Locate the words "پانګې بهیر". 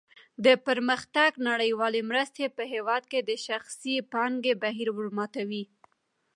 4.11-4.89